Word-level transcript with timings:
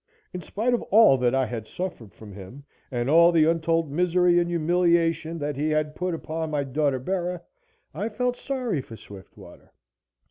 In 0.33 0.41
spite 0.41 0.73
of 0.73 0.81
all 0.89 1.15
that 1.19 1.35
I 1.35 1.45
had 1.45 1.67
suffered 1.67 2.11
from 2.11 2.33
him, 2.33 2.63
and 2.89 3.07
all 3.07 3.31
the 3.31 3.45
untold 3.45 3.91
misery 3.91 4.39
and 4.39 4.49
humiliation 4.49 5.37
that 5.37 5.55
he 5.55 5.69
had 5.69 5.93
put 5.93 6.15
upon 6.15 6.49
my 6.49 6.63
daughter 6.63 6.97
Bera, 6.97 7.43
I 7.93 8.09
felt 8.09 8.35
sorry 8.35 8.81
for 8.81 8.95
Swiftwater. 8.97 9.71